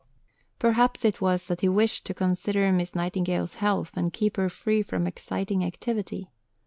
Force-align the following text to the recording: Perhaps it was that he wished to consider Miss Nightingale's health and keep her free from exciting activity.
Perhaps 0.57 1.05
it 1.05 1.21
was 1.21 1.45
that 1.45 1.61
he 1.61 1.69
wished 1.69 2.05
to 2.07 2.15
consider 2.15 2.71
Miss 2.71 2.95
Nightingale's 2.95 3.57
health 3.57 3.95
and 3.95 4.11
keep 4.11 4.35
her 4.35 4.49
free 4.49 4.81
from 4.81 5.05
exciting 5.05 5.63
activity. 5.63 6.31